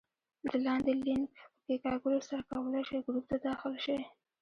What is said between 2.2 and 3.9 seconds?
سره کولای شئ ګروپ ته داخل